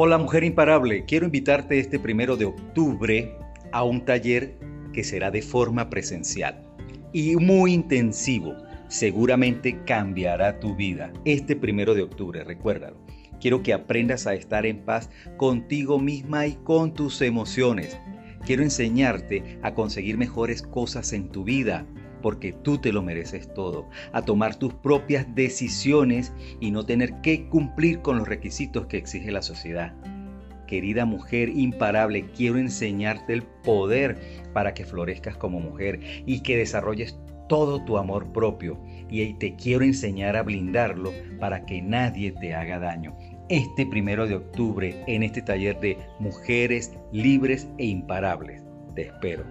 [0.00, 3.36] Hola mujer imparable, quiero invitarte este primero de octubre
[3.72, 4.56] a un taller
[4.92, 6.62] que será de forma presencial
[7.12, 8.54] y muy intensivo.
[8.86, 11.12] Seguramente cambiará tu vida.
[11.24, 12.96] Este primero de octubre, recuérdalo.
[13.40, 17.98] Quiero que aprendas a estar en paz contigo misma y con tus emociones.
[18.46, 21.88] Quiero enseñarte a conseguir mejores cosas en tu vida,
[22.20, 27.48] porque tú te lo mereces todo, a tomar tus propias decisiones y no tener que
[27.48, 29.94] cumplir con los requisitos que exige la sociedad.
[30.66, 34.20] Querida mujer imparable, quiero enseñarte el poder
[34.52, 37.18] para que florezcas como mujer y que desarrolles
[37.48, 38.78] todo tu amor propio.
[39.08, 41.10] Y te quiero enseñar a blindarlo
[41.40, 43.16] para que nadie te haga daño.
[43.48, 48.62] Este primero de octubre en este taller de mujeres libres e imparables.
[48.94, 49.44] Te espero.